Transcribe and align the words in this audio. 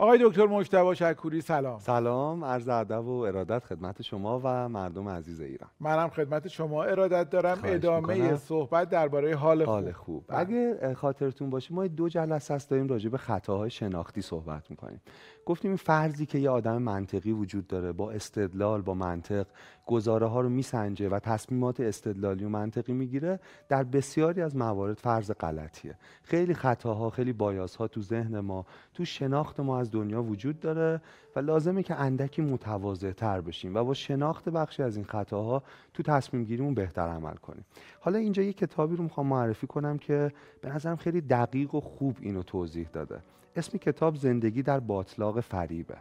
آقای 0.00 0.18
دکتر 0.22 0.46
مجتبی 0.46 0.96
شکوری 0.96 1.40
سلام. 1.40 1.78
سلام 1.78 2.44
عرض 2.44 2.68
ادب 2.68 3.04
و 3.04 3.20
ارادت 3.20 3.64
خدمت 3.64 4.02
شما 4.02 4.40
و 4.44 4.68
مردم 4.68 5.08
عزیز 5.08 5.40
ایران. 5.40 5.70
منم 5.80 6.08
خدمت 6.08 6.48
شما 6.48 6.84
ارادت 6.84 7.30
دارم. 7.30 7.58
ادامه 7.64 8.14
می‌کنم. 8.14 8.36
صحبت 8.36 8.88
درباره 8.88 9.36
حال 9.36 9.64
خوب, 9.64 9.74
حال 9.74 9.92
خوب. 9.92 10.24
اگه 10.28 10.94
خاطرتون 10.94 11.50
باشه 11.50 11.74
ما 11.74 11.86
دو 11.86 12.08
جلسه 12.08 12.54
است 12.54 12.70
داریم 12.70 12.88
راجع 12.88 13.10
به 13.10 13.18
خطاهای 13.18 13.70
شناختی 13.70 14.22
صحبت 14.22 14.70
می‌کنیم. 14.70 15.00
گفتیم 15.46 15.70
این 15.70 15.76
فرضی 15.76 16.26
که 16.26 16.38
یه 16.38 16.50
آدم 16.50 16.82
منطقی 16.82 17.32
وجود 17.32 17.66
داره 17.66 17.92
با 17.92 18.10
استدلال 18.10 18.82
با 18.82 18.94
منطق 18.94 19.46
گزاره 19.86 20.26
ها 20.26 20.40
رو 20.40 20.48
میسنجه 20.48 21.08
و 21.08 21.18
تصمیمات 21.18 21.80
استدلالی 21.80 22.44
و 22.44 22.48
منطقی 22.48 22.92
می‌گیره 22.92 23.40
در 23.68 23.84
بسیاری 23.84 24.42
از 24.42 24.56
موارد 24.56 24.98
فرض 24.98 25.30
غلطیه. 25.30 25.94
خیلی 26.22 26.54
خطاها 26.54 27.10
خیلی 27.10 27.32
بایاس 27.32 27.76
ها 27.76 27.88
تو 27.88 28.02
ذهن 28.02 28.40
ما 28.40 28.66
تو 28.94 29.04
شناخت 29.04 29.60
ما 29.60 29.78
از 29.78 29.87
دنیا 29.90 30.22
وجود 30.22 30.60
داره 30.60 31.00
و 31.36 31.40
لازمه 31.40 31.82
که 31.82 31.94
اندکی 31.94 32.42
متواضع 32.42 33.12
تر 33.12 33.40
بشیم 33.40 33.74
و 33.74 33.84
با 33.84 33.94
شناخت 33.94 34.48
بخشی 34.48 34.82
از 34.82 34.96
این 34.96 35.04
خطاها 35.04 35.62
تو 35.94 36.02
تصمیم 36.02 36.44
گیریمون 36.44 36.74
بهتر 36.74 37.08
عمل 37.08 37.34
کنیم. 37.34 37.64
حالا 38.00 38.18
اینجا 38.18 38.42
یه 38.42 38.52
کتابی 38.52 38.96
رو 38.96 39.02
می‌خوام 39.04 39.26
معرفی 39.26 39.66
کنم 39.66 39.98
که 39.98 40.32
به 40.60 40.68
نظرم 40.68 40.96
خیلی 40.96 41.20
دقیق 41.20 41.74
و 41.74 41.80
خوب 41.80 42.16
اینو 42.20 42.42
توضیح 42.42 42.88
داده. 42.92 43.18
اسم 43.56 43.78
کتاب 43.78 44.16
زندگی 44.16 44.62
در 44.62 44.80
باطلاق 44.80 45.40
فریبه. 45.40 45.96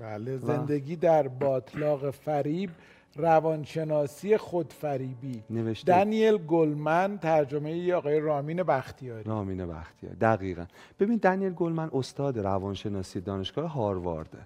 بله 0.00 0.36
زندگی 0.36 0.96
در 0.96 1.28
باطلاق 1.28 2.10
فریب 2.10 2.70
روانشناسی 3.18 4.36
خودفریبی. 4.36 5.42
نوشته. 5.50 5.92
دنیل 5.92 6.36
گلمن 6.36 7.18
ترجمه 7.18 7.78
ی 7.78 7.92
آقای 7.92 8.20
رامین 8.20 8.62
بختیاری. 8.62 9.24
رامین 9.24 9.66
بختیاری. 9.66 10.16
دقیقا. 10.16 10.66
ببین 11.00 11.16
دنیل 11.16 11.52
گلمن 11.52 11.90
استاد 11.92 12.38
روانشناسی 12.38 13.20
دانشگاه 13.20 13.72
هاروارده 13.72 14.38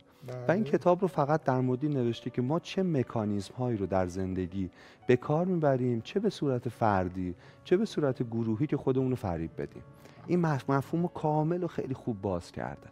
و 0.48 0.52
این 0.52 0.62
بله. 0.62 0.72
کتاب 0.72 1.00
رو 1.00 1.08
فقط 1.08 1.44
در 1.44 1.60
موردی 1.60 1.88
نوشته 1.88 2.30
که 2.30 2.42
ما 2.42 2.60
چه 2.60 2.82
مکانیزم 2.82 3.54
هایی 3.54 3.76
رو 3.76 3.86
در 3.86 4.06
زندگی 4.06 4.70
به 5.06 5.16
کار 5.16 5.46
می‌بریم 5.46 6.00
چه 6.00 6.20
به 6.20 6.30
صورت 6.30 6.68
فردی 6.68 7.34
چه 7.64 7.76
به 7.76 7.84
صورت 7.84 8.22
گروهی 8.22 8.66
که 8.66 8.76
خودمون 8.76 9.10
رو 9.10 9.16
فریب 9.16 9.50
بدیم. 9.58 9.82
این 10.26 10.42
مف- 10.42 10.70
مفهوم 10.70 11.08
کامل 11.08 11.64
و 11.64 11.66
خیلی 11.66 11.94
خوب 11.94 12.20
باز 12.20 12.52
کرده. 12.52 12.88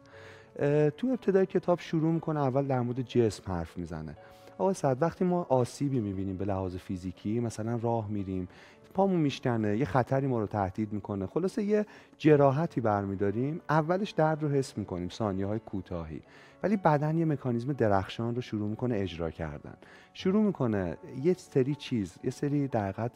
تو 0.91 1.07
ابتدای 1.07 1.47
کتاب 1.47 1.81
شروع 1.81 2.13
می‌کنه 2.13 2.41
اول 2.41 2.67
در 2.67 2.81
مورد 2.81 3.03
جسم 3.03 3.53
حرف 3.53 3.79
می‌زنه. 3.79 4.17
آقا 4.61 4.73
سعد 4.73 5.03
وقتی 5.03 5.25
ما 5.25 5.47
آسیبی 5.49 6.01
می‌بینیم 6.01 6.37
به 6.37 6.45
لحاظ 6.45 6.77
فیزیکی 6.77 7.41
مثلا 7.41 7.79
راه 7.83 8.09
میریم 8.09 8.49
پامون 8.95 9.21
میشکنه 9.21 9.77
یه 9.77 9.85
خطری 9.85 10.27
ما 10.27 10.41
رو 10.41 10.47
تهدید 10.47 10.93
می‌کنه 10.93 11.27
خلاصه 11.27 11.63
یه 11.63 11.87
جراحتی 12.19 12.81
برمیداریم 12.81 13.61
اولش 13.69 14.11
درد 14.11 14.43
رو 14.43 14.49
حس 14.49 14.79
می‌کنیم 14.79 15.09
ثانیه 15.09 15.47
های 15.47 15.59
کوتاهی. 15.59 16.23
ولی 16.63 16.77
بدن 16.77 17.19
یه 17.19 17.25
مکانیزم 17.25 17.73
درخشان 17.73 18.35
رو 18.35 18.41
شروع 18.41 18.69
می‌کنه 18.69 18.97
اجرا 18.97 19.31
کردن. 19.31 19.75
شروع 20.15 20.43
می‌کنه 20.43 20.97
یه 21.23 21.35
سری 21.35 21.75
چیز 21.75 22.19
یه 22.25 22.31
سری 22.31 22.69
در 22.69 23.11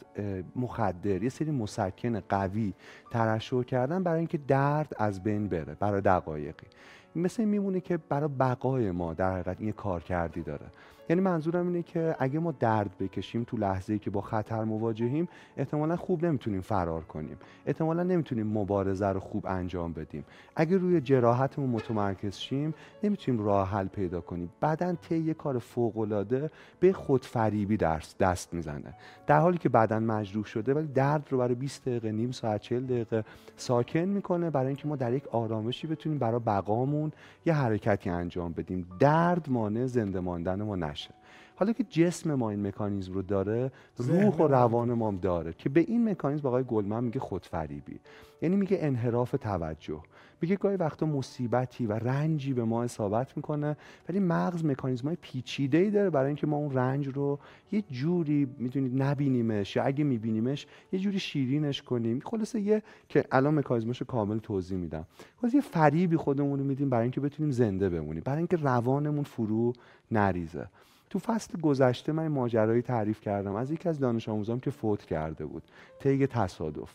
مخدر 0.55 1.23
یه 1.23 1.29
سری 1.29 1.51
مسکن 1.51 2.19
قوی 2.19 2.73
ترشح 3.11 3.63
کردن 3.63 4.03
برای 4.03 4.17
اینکه 4.17 4.37
درد 4.37 4.95
از 4.97 5.23
بین 5.23 5.47
بره 5.47 5.75
برای 5.79 6.01
دقایقی. 6.01 6.67
مثل 7.15 7.45
میمونه 7.45 7.79
که 7.79 7.97
برای 7.97 8.29
بقای 8.39 8.91
ما 8.91 9.13
در 9.13 9.31
حقیقت 9.31 9.57
این 9.59 9.71
کار 9.71 10.03
کردی 10.03 10.41
داره. 10.41 10.65
یعنی 11.09 11.21
منظورم 11.21 11.67
اینه 11.67 11.83
که 11.83 12.15
اگه 12.19 12.39
ما 12.39 12.51
درد 12.51 12.97
بکشیم 12.99 13.43
تو 13.43 13.57
لحظه 13.57 13.93
ای 13.93 13.99
که 13.99 14.09
با 14.09 14.21
خطر 14.21 14.63
مواجهیم 14.63 15.27
احتمالا 15.57 15.95
خوب 15.95 16.25
نمی‌تونیم 16.25 16.61
فرار 16.61 17.03
کنیم. 17.03 17.37
احتمالا 17.65 18.03
نمی‌تونیم 18.03 18.47
مبارزه 18.47 19.07
رو 19.07 19.19
خوب 19.19 19.45
انجام 19.47 19.93
بدیم. 19.93 20.25
اگه 20.55 20.77
روی 20.77 21.01
جراحتمون 21.01 21.69
متمرکز 21.69 22.37
شیم 22.37 22.73
نمی‌تونیم 23.03 23.45
راه 23.45 23.69
حل 23.69 23.87
پیدا 23.87 24.21
کنیم. 24.21 24.49
بدن 24.61 24.95
طی 24.95 25.17
یه 25.17 25.33
کار 25.33 25.59
فوق 25.59 25.97
العاده 25.97 26.49
به 26.79 26.93
خودفریبی 26.93 27.77
درس 27.77 28.15
دست 28.17 28.53
می‌زنه. 28.53 28.93
در 29.27 29.39
حالی 29.39 29.57
که 29.57 29.69
بدن 29.69 30.03
مجروح 30.03 30.45
شده 30.45 30.73
ولی 30.73 30.87
درد 30.87 31.27
رو 31.29 31.37
برای 31.37 31.55
20 31.55 31.85
دقیقه 31.85 32.11
نیم 32.11 32.31
ساعت 32.31 32.61
40 32.61 32.85
دقیقه 32.85 33.23
ساکن 33.57 33.99
می‌کنه 33.99 34.49
برای 34.49 34.67
اینکه 34.67 34.87
ما 34.87 34.95
در 34.95 35.13
یک 35.13 35.27
آرامشی 35.27 35.87
بتونیم 35.87 36.19
برای 36.19 36.39
بقامون 36.39 37.11
یه 37.45 37.53
حرکتی 37.53 38.09
انجام 38.09 38.53
بدیم. 38.53 38.87
درد 38.99 39.49
مانع 39.49 39.85
زنده 39.85 40.19
ماندن 40.19 40.61
ما 40.61 40.75
نشه. 40.75 40.94
حالا 41.55 41.73
که 41.73 41.83
جسم 41.83 42.33
ما 42.33 42.49
این 42.49 42.67
مکانیزم 42.67 43.13
رو 43.13 43.21
داره 43.21 43.71
روح 43.97 44.35
و 44.35 44.47
روان 44.47 44.93
ما 44.93 45.07
هم 45.07 45.17
داره 45.17 45.53
که 45.53 45.69
به 45.69 45.79
این 45.79 46.09
مکانیزم 46.09 46.47
آقای 46.47 46.63
گلمن 46.63 47.03
میگه 47.03 47.19
خودفریبی. 47.19 47.99
یعنی 48.41 48.55
میگه 48.55 48.77
انحراف 48.81 49.31
توجه. 49.31 50.01
میگه 50.41 50.55
گاهی 50.55 50.75
وقتا 50.75 51.05
مصیبتی 51.05 51.85
و 51.85 51.93
رنجی 51.93 52.53
به 52.53 52.63
ما 52.63 52.83
اصابت 52.83 53.37
می‌کنه 53.37 53.77
ولی 54.09 54.19
مغز 54.19 54.65
مکانیزم 54.65 55.07
های 55.07 55.17
پیچیده 55.21 55.77
ای 55.77 55.89
داره 55.89 56.09
برای 56.09 56.27
اینکه 56.27 56.47
ما 56.47 56.57
اون 56.57 56.71
رنج 56.73 57.07
رو 57.07 57.39
یه 57.71 57.81
جوری 57.81 58.47
می‌دونید 58.57 59.01
نبینیمش 59.01 59.75
یا 59.75 59.83
اگه 59.83 60.03
میبینیمش 60.03 60.67
یه 60.91 60.99
جوری 60.99 61.19
شیرینش 61.19 61.81
کنیم. 61.81 62.19
خلاصه 62.19 62.61
یه 62.61 62.83
که 63.09 63.25
الان 63.31 63.53
مکانیزمش 63.53 64.01
رو 64.01 64.05
کامل 64.05 64.37
توضیح 64.37 64.77
میدم. 64.77 65.05
خلاصه 65.41 65.55
یه 65.55 65.61
فریبی 65.61 66.17
خودمون 66.17 66.59
رو 66.59 66.65
میدیم 66.65 66.89
برای 66.89 67.03
اینکه 67.03 67.21
بتونیم 67.21 67.51
زنده 67.51 67.89
بمونیم 67.89 68.23
برای 68.25 68.37
اینکه 68.37 68.57
روانمون 68.57 69.23
فرو 69.23 69.73
نریزه. 70.11 70.67
تو 71.15 71.19
فصل 71.19 71.59
گذشته 71.59 72.11
من 72.11 72.27
ماجرایی 72.27 72.81
تعریف 72.81 73.21
کردم 73.21 73.55
از 73.55 73.71
یکی 73.71 73.89
از 73.89 73.99
دانش 73.99 74.29
آموزام 74.29 74.59
که 74.59 74.71
فوت 74.71 75.05
کرده 75.05 75.45
بود 75.45 75.63
طی 75.99 76.27
تصادف. 76.27 76.91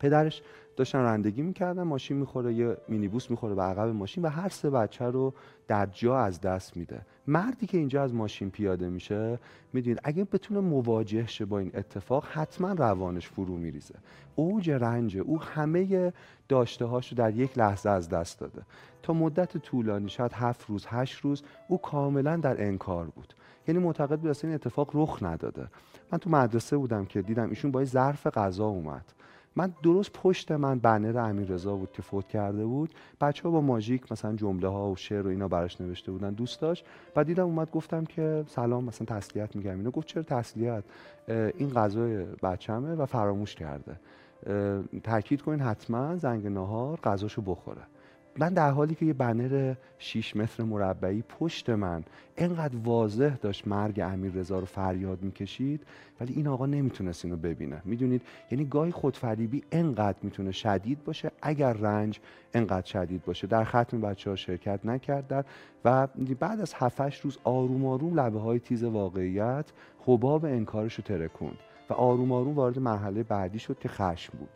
پدرش 0.00 0.42
داشتن 0.76 0.98
رانندگی 0.98 1.42
می‌کردن 1.42 1.82
ماشین 1.82 2.16
می‌خوره 2.16 2.54
یه 2.54 2.76
مینیبوس 2.88 3.30
می‌خوره 3.30 3.54
به 3.54 3.62
عقب 3.62 3.88
ماشین 3.88 4.24
و 4.24 4.28
هر 4.28 4.48
سه 4.48 4.70
بچه 4.70 5.04
رو 5.04 5.34
در 5.68 5.86
جا 5.86 6.18
از 6.18 6.40
دست 6.40 6.76
میده. 6.76 7.00
مردی 7.26 7.66
که 7.66 7.78
اینجا 7.78 8.02
از 8.02 8.14
ماشین 8.14 8.50
پیاده 8.50 8.88
میشه 8.88 9.38
می‌دونید 9.72 10.00
اگه 10.04 10.24
بتونه 10.24 10.60
مواجه 10.60 11.26
شه 11.26 11.44
با 11.44 11.58
این 11.58 11.70
اتفاق 11.74 12.24
حتما 12.32 12.72
روانش 12.72 13.28
فرو 13.28 13.56
میریزه. 13.56 13.94
اوج 14.34 14.70
رنج 14.70 15.18
او 15.18 15.42
همه 15.42 16.12
داشته 16.48 16.84
رو 16.84 17.00
در 17.16 17.34
یک 17.34 17.58
لحظه 17.58 17.90
از 17.90 18.08
دست 18.08 18.40
داده. 18.40 18.62
تا 19.02 19.12
مدت 19.12 19.56
طولانی 19.56 20.08
شاید 20.08 20.32
هفت 20.32 20.66
روز 20.68 20.86
هشت 20.88 21.20
روز 21.20 21.42
او 21.68 21.78
کاملا 21.78 22.36
در 22.36 22.66
انکار 22.66 23.06
بود. 23.06 23.34
یعنی 23.68 23.80
معتقد 23.80 24.18
بود 24.18 24.30
اصلا 24.30 24.48
این 24.48 24.54
اتفاق 24.54 24.90
رخ 24.94 25.22
نداده. 25.22 25.66
من 26.12 26.18
تو 26.18 26.30
مدرسه 26.30 26.76
بودم 26.76 27.04
که 27.04 27.22
دیدم 27.22 27.48
ایشون 27.48 27.70
با 27.70 27.84
ظرف 27.84 28.26
غذا 28.26 28.66
اومد. 28.66 29.04
من 29.56 29.74
درست 29.82 30.12
پشت 30.12 30.52
من 30.52 30.78
بنر 30.78 31.18
امیر 31.18 31.48
رضا 31.48 31.76
بود 31.76 31.92
که 31.92 32.02
فوت 32.02 32.28
کرده 32.28 32.64
بود. 32.64 32.94
بچه 33.20 33.42
ها 33.42 33.50
با 33.50 33.60
ماژیک 33.60 34.12
مثلا 34.12 34.36
جمله 34.36 34.68
ها 34.68 34.90
و 34.90 34.96
شعر 34.96 35.26
و 35.26 35.30
اینا 35.30 35.48
براش 35.48 35.80
نوشته 35.80 36.12
بودن 36.12 36.30
دوست 36.30 36.60
داشت. 36.60 36.84
و 37.16 37.24
دیدم 37.24 37.44
اومد 37.44 37.70
گفتم 37.70 38.04
که 38.04 38.44
سلام 38.46 38.84
مثلا 38.84 39.06
تسلیت 39.06 39.56
میگم. 39.56 39.76
اینو 39.76 39.90
گفت 39.90 40.06
چرا 40.06 40.22
تسلیت؟ 40.22 40.84
این 41.28 41.70
غذای 41.70 42.24
بچمه 42.24 42.94
و 42.94 43.06
فراموش 43.06 43.54
کرده. 43.54 43.96
تاکید 45.02 45.42
کنین 45.42 45.60
حتما 45.60 46.16
زنگ 46.16 46.46
نهار 46.46 47.00
غذاشو 47.04 47.42
بخوره. 47.42 47.82
من 48.38 48.54
در 48.54 48.70
حالی 48.70 48.94
که 48.94 49.06
یه 49.06 49.12
بنر 49.12 49.74
6 49.98 50.36
متر 50.36 50.62
مربعی 50.62 51.22
پشت 51.22 51.70
من 51.70 52.04
انقدر 52.36 52.76
واضح 52.84 53.36
داشت 53.36 53.68
مرگ 53.68 54.00
امیر 54.00 54.32
رضا 54.32 54.58
رو 54.58 54.66
فریاد 54.66 55.22
می‌کشید 55.22 55.86
ولی 56.20 56.34
این 56.34 56.48
آقا 56.48 56.66
نمی‌تونست 56.66 57.24
اینو 57.24 57.36
ببینه. 57.36 57.82
می‌دونید؟ 57.84 58.22
یعنی 58.50 58.64
گاهی 58.64 58.90
خودفریبی 58.90 59.62
انقدر 59.72 60.18
می‌تونه 60.22 60.52
شدید 60.52 61.04
باشه 61.04 61.30
اگر 61.42 61.72
رنج 61.72 62.20
انقدر 62.54 62.86
شدید 62.86 63.24
باشه. 63.24 63.46
در 63.46 63.64
ختم 63.64 64.00
بچه 64.00 64.30
ها 64.30 64.36
شرکت 64.36 64.80
نکردن 64.84 65.42
و 65.84 66.08
بعد 66.40 66.60
از 66.60 66.74
7 66.74 67.20
روز 67.20 67.38
آروم 67.44 67.86
آروم 67.86 68.20
لبه 68.20 68.40
های 68.40 68.58
تیز 68.58 68.84
واقعیت 68.84 69.64
حباب 70.06 70.44
انکارش 70.44 70.94
رو 70.94 71.04
ترکوند 71.04 71.58
و 71.90 71.92
آروم 71.92 72.32
آروم 72.32 72.54
وارد 72.54 72.78
مرحله 72.78 73.22
بعدی 73.22 73.58
شد 73.58 73.78
که 73.78 73.88
خشم 73.88 74.38
بود. 74.38 74.48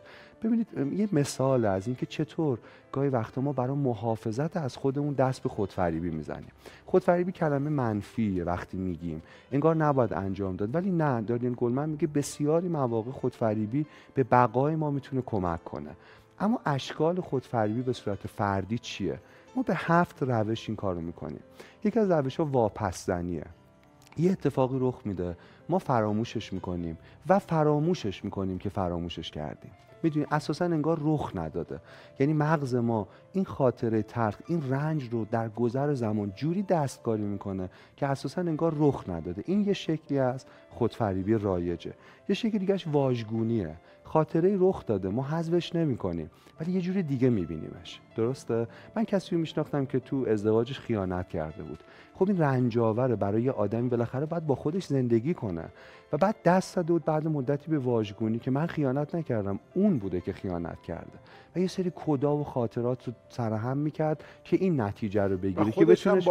ببینید 0.43 0.67
یه 0.93 1.09
مثال 1.11 1.65
از 1.65 1.87
اینکه 1.87 2.05
چطور 2.05 2.59
گاهی 2.91 3.09
وقتا 3.09 3.41
ما 3.41 3.53
برای 3.53 3.77
محافظت 3.77 4.57
از 4.57 4.77
خودمون 4.77 5.13
دست 5.13 5.43
به 5.43 5.49
خودفریبی 5.49 6.09
می‌زنیم. 6.09 6.51
خودفریبی 6.85 7.31
کلمه 7.31 7.69
منفیه 7.69 8.43
وقتی 8.43 8.77
میگیم. 8.77 9.21
انگار 9.51 9.75
نباید 9.75 10.13
انجام 10.13 10.55
داد. 10.55 10.75
ولی 10.75 10.91
نه 10.91 11.21
دانیل 11.21 11.53
گلمن 11.53 11.89
میگه 11.89 12.07
بسیاری 12.07 12.67
مواقع 12.67 13.11
خودفریبی 13.11 13.85
به 14.13 14.23
بقای 14.23 14.75
ما 14.75 14.91
می‌تونه 14.91 15.21
کمک 15.25 15.63
کنه. 15.63 15.91
اما 16.39 16.59
اشکال 16.65 17.21
خودفریبی 17.21 17.81
به 17.81 17.93
صورت 17.93 18.27
فردی 18.27 18.77
چیه؟ 18.77 19.19
ما 19.55 19.63
به 19.63 19.73
هفت 19.75 20.23
روش 20.23 20.69
این 20.69 20.75
کارو 20.75 21.01
می‌کنیم. 21.01 21.39
یکی 21.83 21.99
از 21.99 22.11
روش 22.11 22.37
ها 22.37 22.45
واپسزنیه. 22.45 23.45
یه 24.17 24.31
اتفاقی 24.31 24.77
رخ 24.79 25.01
میده. 25.05 25.37
ما 25.69 25.79
فراموشش 25.79 26.53
می‌کنیم 26.53 26.97
و 27.29 27.39
فراموشش 27.39 28.23
می‌کنیم 28.25 28.57
که 28.57 28.69
فراموشش 28.69 29.31
کردیم. 29.31 29.71
می‌دونی 30.03 30.25
اساسا 30.31 30.65
انگار 30.65 30.99
رخ 31.01 31.31
نداده. 31.35 31.79
یعنی 32.19 32.33
مغز 32.33 32.75
ما 32.75 33.07
این 33.33 33.45
خاطره 33.45 34.03
تلخ 34.03 34.37
این 34.47 34.69
رنج 34.69 35.09
رو 35.11 35.25
در 35.25 35.49
گذر 35.49 35.93
زمان 35.93 36.33
جوری 36.35 36.63
دستکاری 36.63 37.23
می‌کنه 37.23 37.69
که 37.95 38.07
اساسا 38.07 38.41
انگار 38.41 38.73
رخ 38.77 39.09
نداده. 39.09 39.43
این 39.45 39.61
یه 39.61 39.73
شکلی 39.73 40.19
از 40.19 40.45
خودفریبی 40.77 41.33
رایجه. 41.33 41.93
یه 42.29 42.35
شکل 42.35 42.57
دیگهش 42.57 42.87
واژگونیه. 42.87 43.75
خاطره 44.03 44.57
رخ 44.59 44.85
داده. 44.85 45.09
ما 45.09 45.23
حذفش 45.23 45.75
نمی‌کنیم. 45.75 46.29
ولی 46.59 46.71
یه 46.71 46.81
جوری 46.81 47.03
دیگه 47.03 47.29
میبینیمش. 47.29 47.99
درسته؟ 48.15 48.67
من 48.95 49.03
کسی 49.03 49.35
رو 49.35 49.41
میشناختم 49.41 49.85
که 49.85 49.99
تو 49.99 50.25
ازدواجش 50.27 50.79
خیانت 50.79 51.29
کرده 51.29 51.63
بود. 51.63 51.79
خب 52.15 52.29
این 52.29 52.41
رنجاوره 52.41 53.15
برای 53.15 53.49
آدمی 53.49 53.89
بالاخره 53.89 54.25
باید 54.25 54.47
با 54.47 54.55
خودش 54.55 54.85
زندگی 54.85 55.33
کنه. 55.33 55.65
و 56.13 56.17
بعد 56.17 56.35
دست 56.45 56.75
زده 56.75 56.93
بود 56.93 57.05
بعد 57.05 57.27
مدتی 57.27 57.71
به 57.71 57.79
واژگونی 57.79 58.39
که 58.39 58.51
من 58.51 58.65
خیانت 58.65 59.15
نکردم. 59.15 59.59
اون 59.73 59.97
بوده 59.97 60.21
که 60.21 60.33
خیانت 60.33 60.81
کرده. 60.81 61.17
و 61.55 61.59
یه 61.59 61.67
سری 61.67 61.91
کدا 61.95 62.37
و 62.37 62.43
خاطرات 62.43 63.07
رو 63.07 63.13
سرهم 63.29 63.77
می‌کرد 63.77 64.23
که 64.43 64.57
این 64.57 64.81
نتیجه 64.81 65.23
رو 65.23 65.37
بگیره 65.37 65.71
که 65.71 65.85
بتونه 65.85 66.21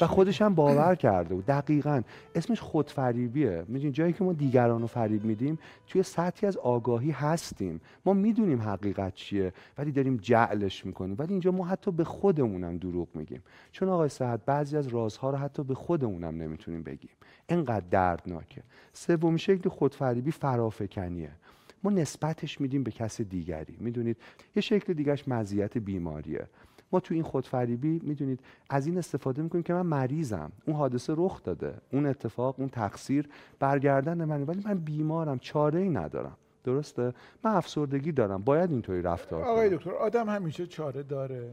و 0.00 0.06
خودش 0.06 0.42
هم 0.42 0.54
باور 0.54 0.94
کرده 0.94 1.34
بود. 1.34 1.46
دقیقا. 1.46 2.02
اسمش 2.34 2.60
خودفریبیه. 2.60 3.64
می‌دونی 3.68 3.92
جایی 3.94 4.12
که 4.12 4.24
ما 4.24 4.32
دیگران 4.32 4.80
رو 4.80 4.86
فریب 4.86 5.24
میدیم 5.24 5.58
توی 5.86 6.02
سطحی 6.02 6.48
از 6.48 6.56
آگاهی 6.56 7.10
هستیم. 7.10 7.80
ما 8.06 8.12
می‌دونیم 8.12 8.62
حقیقت 8.62 9.14
چیه 9.14 9.52
ولی 9.78 9.92
داریم 9.92 10.16
جعلش 10.16 10.86
می‌کنیم. 10.86 11.16
ولی 11.18 11.30
اینجا 11.30 11.50
ما 11.50 11.66
حتی 11.66 11.90
به 11.90 12.04
خودمونم 12.04 12.78
دروغ 12.78 13.08
میگیم. 13.14 13.42
چون 13.72 13.88
آقای 13.88 14.08
صحت 14.08 14.40
بعضی 14.46 14.76
از 14.76 14.86
رازها 14.88 15.30
رو 15.30 15.36
حتی 15.36 15.64
به 15.64 15.74
خودمونم 15.74 16.42
نمی‌تونیم 16.42 16.82
بگیم. 16.82 17.10
انقدر 17.48 17.86
دردناکه. 17.90 18.62
سومین 18.92 19.36
شکل 19.36 19.68
خودفریبی 19.68 20.30
فرافکنیه. 20.30 21.30
ما 21.82 21.90
نسبتش 21.90 22.60
میدیم 22.60 22.82
به 22.82 22.90
کس 22.90 23.20
دیگری. 23.20 23.76
می‌دونید؟ 23.80 24.16
یه 24.56 24.62
شکل 24.62 24.92
دیگهش 24.92 25.28
مزیت 25.28 25.78
بیماریه. 25.78 26.46
ما 26.92 27.00
تو 27.00 27.14
این 27.14 27.22
خودفریبی 27.22 28.00
می‌دونید 28.02 28.40
از 28.70 28.86
این 28.86 28.98
استفاده 28.98 29.42
می‌کنیم 29.42 29.62
که 29.62 29.74
من 29.74 29.86
مریضم. 29.86 30.52
اون 30.66 30.76
حادثه 30.76 31.14
رخ 31.16 31.42
داده. 31.42 31.74
اون 31.92 32.06
اتفاق 32.06 32.60
اون 32.60 32.68
تقصیر 32.68 33.28
برگردن 33.58 34.24
منه 34.24 34.44
ولی 34.44 34.62
من 34.64 34.74
بیمارم. 34.74 35.38
چاره 35.38 35.80
ای 35.80 35.88
ندارم. 35.88 36.36
درسته؟ 36.64 37.12
من 37.44 37.50
افسردگی 37.50 38.12
دارم. 38.12 38.42
باید 38.42 38.70
اینطوری 38.70 39.02
رفتار 39.02 39.42
کنم. 39.42 39.50
آقای 39.50 39.76
دکتر 39.76 39.90
آدم 39.90 40.28
همیشه 40.28 40.66
چاره 40.66 41.02
داره. 41.02 41.50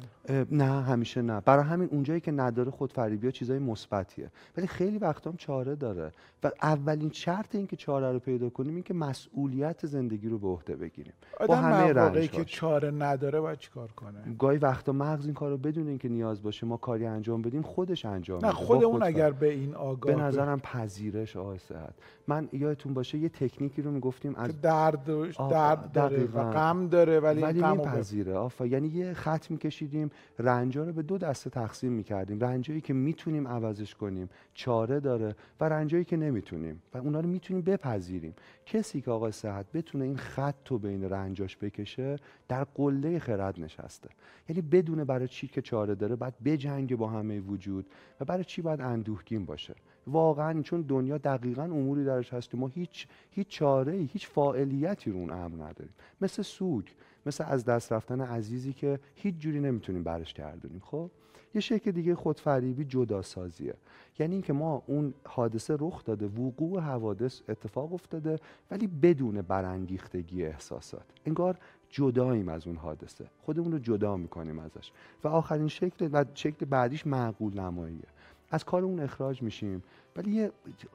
نه 0.52 0.81
همیشه 0.81 1.22
نه. 1.22 1.42
برای 1.42 1.63
همین 1.63 1.90
اونجایی 1.92 2.19
که 2.19 2.31
نداره 2.31 2.72
خودفریبی 2.72 3.28
ها 3.28 3.31
چیزای 3.31 3.60
مثبتیه. 3.60 4.31
ولی 4.58 4.68
خیلی 4.68 4.98
وقتا 4.98 5.30
هم 5.30 5.38
چاره 5.38 5.75
داره. 5.75 6.12
و 6.44 6.52
اولین 6.62 7.12
شرط 7.12 7.56
این 7.56 7.68
که 7.68 7.75
چاره 7.75 8.12
رو 8.12 8.19
پیدا 8.19 8.50
کنیم 8.50 8.74
این 8.74 8.84
که 8.84 8.94
مسئولیت 8.94 9.86
زندگی 9.86 10.30
رو 10.30 10.38
به 10.38 10.48
عهده 10.48 10.75
بگیریم. 10.75 11.14
آدم 11.40 11.48
با 11.48 11.56
همه 11.56 11.94
رنج 11.94 12.30
که 12.30 12.46
چاره 12.46 12.92
نداره 12.92 13.42
باید 13.42 13.57
چیکار 13.57 13.92
کنه؟ 13.92 14.36
گاهی 14.40 14.57
وقتا 14.57 14.92
مغز 14.92 15.25
این 15.25 15.34
کارو 15.34 15.57
بدون 15.57 15.88
اینکه 15.88 16.10
نیاز 16.10 16.44
باشه 16.44 16.66
ما 16.68 16.78
کاری 16.78 17.06
انجام 17.06 17.42
بدیم 17.42 17.62
خودش 17.62 18.06
انجام 18.06 18.46
نه 18.46 18.52
خود 18.52 18.84
اون 18.84 19.04
اگر 19.04 19.31
به 19.31 19.52
این 19.52 19.75
آگاه 19.75 20.16
به 20.16 20.22
نظرم 20.22 20.60
پذیرش 20.60 21.38
آسهت 21.38 21.94
من 22.28 22.50
یادتون 22.54 22.94
باشه 22.94 23.18
یه 23.18 23.30
تکنیکی 23.30 23.81
رو 23.81 23.92
می‌گفتیم 23.92 24.36
از 24.36 24.62
درد 24.62 25.00
درد 25.50 25.92
داره 25.92 26.24
و 26.24 26.51
غم 26.51 26.88
داره 26.88 27.19
ولی, 27.19 27.42
ولی 27.42 27.63
میپذیره. 27.63 28.33
آفا 28.33 28.65
یعنی 28.65 28.88
یه 28.88 29.13
خط 29.13 29.51
میکشیدیم 29.51 30.09
رنجا 30.39 30.83
رو 30.83 30.94
به 30.94 31.01
دو 31.01 31.18
دسته 31.18 31.50
تقسیم 31.50 31.92
می‌کردیم. 31.92 32.39
رنجایی 32.39 32.81
که 32.81 32.94
می‌تونیم 32.94 33.48
عوضش 33.48 33.95
کنیم 33.95 34.30
چاره 34.53 35.00
داره 35.00 35.36
و 35.59 35.69
رنجایی 35.69 36.03
که 36.03 36.18
نمی‌تونیم. 36.18 36.81
و 36.94 36.98
اونا 36.98 37.19
رو 37.19 37.30
می‌تونیم 37.30 37.63
بپذیریم. 37.63 38.33
کسی 38.65 39.01
که 39.01 39.12
آقای 39.12 39.31
صحت 39.31 39.65
بتونه 39.74 40.06
این 40.06 40.18
خط 40.18 40.68
رو 40.68 40.77
بین 40.77 41.09
رنجاش 41.09 41.57
بکشه 41.57 42.15
در 42.47 42.63
قله 42.63 43.19
خرد 43.19 43.59
نشسته. 43.59 44.09
یعنی 44.50 44.62
بدونه 44.62 45.06
برای 45.06 45.27
چی 45.27 45.47
که 45.47 45.62
چاره 45.62 45.95
داره 45.95 46.15
بعد 46.15 46.33
بجنگه 46.45 46.95
با 46.95 47.07
همه 47.07 47.39
وجود. 47.39 47.86
و 48.19 48.25
برای 48.25 48.44
چی 48.44 48.62
باید 48.62 48.81
اندوهگین 48.81 49.45
باشه. 49.45 49.75
واقعا 50.07 50.62
چون 50.62 50.81
دنیا 50.81 51.18
دقیقا 51.18 51.63
اموری 51.63 52.06
درش 52.06 52.33
هست 52.33 52.56
ما 52.56 52.68
هیچ 52.68 53.07
هیچ 53.31 53.48
چاره 53.48 53.94
هیچ 53.94 54.27
فاعلیتی 54.27 55.12
رو 55.12 55.18
اون 55.18 55.30
امر 55.30 55.63
نداریم. 55.63 55.94
مثل 56.21 56.42
سوگ 56.42 56.86
مثل 57.25 57.44
از 57.48 57.65
دست 57.65 57.92
رفتن 57.92 58.21
عزیزی 58.21 58.74
که 58.74 59.00
هیچ 59.15 59.36
جوری 59.38 59.59
نمی‌تونیم 59.59 60.03
برش 60.03 60.33
گردونیم. 60.33 60.81
خب؟ 60.86 61.09
یه 61.56 61.62
شکل 61.62 61.92
دیگه 61.92 62.15
خودفریبی 62.15 62.86
جداسازیه. 62.86 63.74
یعنی 64.19 64.33
اینکه 64.33 64.53
ما 64.53 64.83
اون 64.88 65.13
حادثه 65.27 65.77
رخ 65.80 66.04
داده 66.04 66.25
وقوع 66.25 66.80
حوادث 66.80 67.42
اتفاق 67.50 67.94
افتاده 67.94 68.39
ولی 68.71 68.88
بدون 68.88 69.42
برانگیختگی 69.42 70.45
احساسات. 70.45 71.06
انگار 71.25 71.57
جداییم 71.89 72.50
از 72.50 72.68
اون 72.68 72.75
حادثه. 72.75 73.25
خودمون 73.42 73.71
رو 73.71 73.80
جدا 73.80 74.18
می‌کنیم 74.18 74.59
ازش. 74.59 74.92
و 75.24 75.27
آخرین 75.27 75.68
شکل 75.68 76.09
و 76.13 76.25
شکل 76.33 76.65
بعدیش 76.65 77.07
معقول 77.07 77.59
نماییه. 77.59 78.07
از 78.51 78.65
کار 78.65 78.83
اون 78.83 79.00
اخراج 79.00 79.42
میشیم. 79.42 79.83
ولی 80.15 80.31
یه 80.31 80.51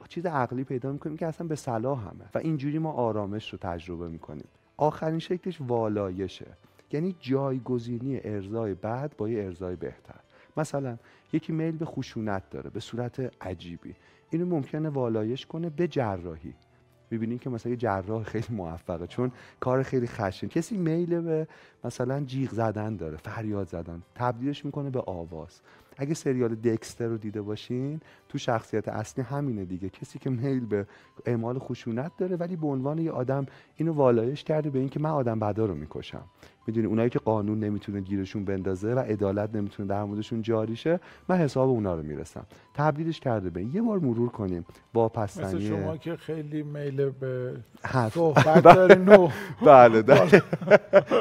چیز 0.08 0.26
عقلی 0.26 0.64
پیدا 0.64 0.92
می‌کنیم 0.92 1.16
که 1.16 1.26
اصلا 1.26 1.46
به 1.46 1.56
صلاح 1.56 2.00
همه. 2.00 2.24
و 2.34 2.38
اینجوری 2.38 2.78
ما 2.78 2.92
آرامش 2.92 3.52
رو 3.52 3.58
تجربه 3.58 4.08
می‌کنیم. 4.08 4.48
آخرین 4.76 5.18
شکلش 5.18 5.60
والایشه. 5.60 6.46
یعنی 6.92 7.16
جایگزینی 7.20 8.20
ارزای 8.24 8.74
بعد 8.74 9.16
با 9.16 9.28
یه 9.28 9.44
ارزای 9.44 9.76
بهتر. 9.76 10.20
مثلا 10.56 10.96
یکی 11.32 11.52
میل 11.52 11.76
به 11.76 11.84
خشونت 11.84 12.50
داره 12.50 12.70
به 12.70 12.80
صورت 12.80 13.32
عجیبی. 13.40 13.94
اینو 14.30 14.46
ممکنه 14.46 14.88
والایش 14.88 15.46
کنه 15.46 15.70
به 15.70 15.88
جراحی. 15.88 16.54
می‌بینین 17.10 17.38
که 17.38 17.50
مثلا 17.50 17.70
یه 17.70 17.76
جراح 17.76 18.22
خیلی 18.22 18.46
موفقه 18.50 19.06
چون 19.06 19.32
کار 19.60 19.82
خیلی 19.82 20.06
خشن. 20.06 20.48
کسی 20.48 20.76
میل 20.76 21.20
به 21.20 21.48
مثلا 21.84 22.20
جیغ 22.20 22.50
زدن 22.50 22.96
داره 22.96 23.16
فریاد 23.16 23.68
زدن. 23.68 24.02
تبدیلش 24.14 24.64
می‌کنه 24.64 24.90
به 24.90 25.00
آواز. 25.06 25.60
اگه 25.96 26.14
سریال 26.14 26.54
دکستر 26.54 27.06
رو 27.06 27.16
دیده 27.18 27.42
باشین 27.42 28.00
تو 28.28 28.38
شخصیت 28.38 28.88
اصلی 28.88 29.24
همینه 29.24 29.64
دیگه. 29.64 29.88
کسی 29.88 30.18
که 30.18 30.30
میل 30.30 30.66
به 30.66 30.86
اعمال 31.26 31.58
خشونت 31.58 32.12
داره 32.18 32.36
ولی 32.36 32.56
به 32.56 32.66
عنوان 32.66 32.98
یه 32.98 33.10
آدم 33.10 33.46
اینو 33.76 33.92
والایش 33.92 34.44
کرده 34.44 34.70
به 34.70 34.78
اینکه 34.78 35.00
من 35.00 35.10
آدم 35.10 35.38
بدا 35.38 35.66
رو 35.66 35.74
می‌کشم. 35.74 36.24
می‌دونی 36.66 36.86
اونایی 36.86 37.10
که 37.10 37.18
قانون 37.18 37.60
نمی‌تونه 37.60 38.00
گیرشون 38.00 38.44
بندازه 38.44 38.94
و 38.94 38.98
عدالت 38.98 39.54
نمی‌تونه 39.54 39.88
در 39.88 40.04
موردشون 40.04 40.42
جاری 40.42 40.76
شه 40.76 41.00
من 41.28 41.36
حساب 41.36 41.68
اونا 41.68 41.94
رو 41.94 42.02
می‌رسم. 42.02 42.46
تبدیلش 42.74 43.20
کرده 43.20 43.50
به 43.50 43.64
یه 43.64 43.82
بار 43.82 43.98
مرور 43.98 44.28
کنیم. 44.28 44.66
با 44.92 45.08
پستنی 45.08 45.46
مثل 45.46 45.60
شما 45.60 45.96
که 45.96 46.16
خیلی 46.16 46.62
میل 46.62 47.10
به 47.10 47.56
صحبت 48.12 48.62
داری 48.62 48.94
نو 49.04 49.28
بله 49.66 50.02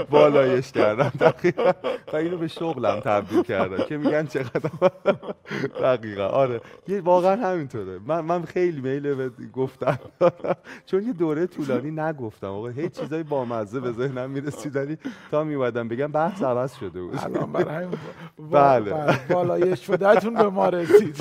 بالایش 0.10 0.72
کردم. 0.72 1.12
دقیقا. 1.20 1.72
و 2.14 2.16
اینو 2.16 2.38
به 2.38 2.48
شغلم 2.48 3.00
تبدیل 3.00 3.44
کردم 3.44 3.84
که 3.84 3.98
میگن 3.98 4.26
چقدر 4.26 4.65
دقیقا. 5.82 6.26
آره. 6.28 6.62
یه 6.88 7.02
واقعا 7.02 7.36
همینطوره. 7.36 8.00
من 8.06 8.22
من 8.22 8.44
خیلی 8.46 8.82
میل 8.82 9.16
به 9.16 9.32
گفتم 9.54 10.00
چون 10.88 11.04
یه 11.04 11.14
دوره 11.14 11.48
طولانی 11.48 11.92
نگفتم. 11.92 12.48
آقا 12.48 12.68
هیچ 12.68 13.00
چیزای 13.00 13.24
بامزه 13.24 13.80
به 13.80 13.92
ذهنم 13.92 14.30
می‌رسید. 14.30 15.00
تا 15.32 15.44
میومدم 15.44 15.88
بگم 15.88 16.08
بحث 16.08 16.44
عوض 16.44 16.74
شده 16.76 17.02
بود. 17.02 17.20
الان 17.24 17.52
برای 17.52 17.88
بله. 18.52 18.94
بالایش 19.30 19.86
شدهتون 19.88 20.34
به 20.34 20.50
ما 20.50 20.70
رسید. 20.70 21.16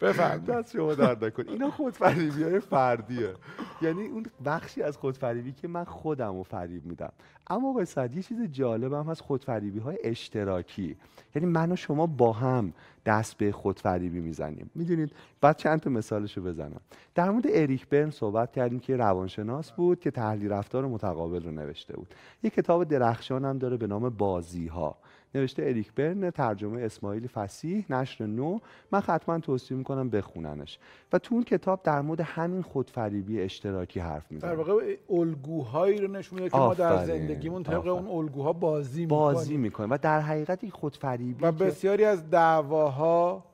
بفهم 0.00 0.38
دست 0.38 0.72
شما 0.72 0.94
درد 0.94 1.24
نکن 1.24 1.48
اینا 1.48 1.70
خودفریبی 1.70 2.42
های 2.42 2.60
فردیه. 2.60 3.34
یعنی 3.82 4.06
اون 4.06 4.26
بخشی 4.44 4.82
از 4.82 4.96
خودفریبی 4.96 5.52
که 5.52 5.68
من 5.68 5.84
خودم 5.84 6.36
رو 6.36 6.42
فریب 6.42 6.86
میدم. 6.86 7.12
اما 7.50 7.70
آقای 7.70 7.84
سعد 7.84 8.16
یه 8.16 8.22
چیز 8.22 8.42
جالب 8.42 8.92
هم 8.92 9.06
هست 9.06 9.20
خودفریبی 9.20 9.78
های 9.78 9.98
اشتراکی. 10.04 10.96
یعنی 11.34 11.48
من 11.48 11.72
و 11.72 11.76
شما 11.76 12.06
با 12.06 12.32
هم 12.32 12.72
دست 13.06 13.36
به 13.36 13.52
خودفریبی 13.52 14.20
می‌زنیم. 14.20 14.70
می‌دونید؟ 14.74 15.12
بعد 15.40 15.56
چند 15.56 15.80
تا 15.80 15.90
مثالش 15.90 16.36
رو 16.36 16.42
بزنم. 16.42 16.80
در 17.14 17.30
مورد 17.30 17.44
اریک 17.48 17.88
برن 17.88 18.10
صحبت 18.10 18.52
کردیم 18.52 18.80
که 18.80 18.96
روانشناس 18.96 19.72
بود 19.72 20.00
که 20.00 20.10
تحلیل 20.10 20.52
رفتار 20.52 20.86
متقابل 20.86 21.44
رو 21.44 21.50
نوشته 21.50 21.96
بود. 21.96 22.14
یه 22.42 22.50
کتاب 22.50 22.84
درخشان 22.84 23.44
هم 23.44 23.58
داره 23.58 23.76
به 23.76 23.86
نام 23.86 24.08
بازی 24.08 24.66
ها 24.66 24.96
نوشته 25.34 25.62
اریک 25.62 25.92
برن 25.94 26.30
ترجمه 26.30 26.80
اسماعیل 26.82 27.26
فسیح 27.26 27.84
نشر 27.90 28.26
نو. 28.26 28.58
من 28.92 29.00
حتما 29.00 29.38
توصیه 29.38 29.76
می‌کنم 29.76 30.10
بخوننش. 30.10 30.78
و 31.12 31.18
تو 31.18 31.34
اون 31.34 31.44
کتاب 31.44 31.82
در 31.82 32.00
مورد 32.00 32.20
همین 32.20 32.62
خودفریبی 32.62 33.40
اشتراکی 33.40 34.00
حرف 34.00 34.32
می‌زنه. 34.32 34.50
در 34.50 34.56
واقع 34.56 34.96
الگوهایی 35.10 35.98
رو 35.98 36.08
نشون 36.08 36.38
میده 36.38 36.50
که 36.50 36.56
ما 36.56 36.74
در 36.74 37.04
زندگیمون 37.04 37.62
طبق 37.62 37.86
اون 37.86 38.06
الگوها 38.08 38.52
بازی 38.52 39.00
می‌کنیم 39.00 39.20
بازی 39.20 39.56
می‌کنیم. 39.56 39.90
و 39.90 39.98
در 40.02 40.20
حقیقت 40.20 40.58
این 40.62 40.72
خودفریبی 40.72 41.44
و 41.44 41.52
بسیاری 41.52 42.04
از 42.04 42.30
دعواها 42.30 43.44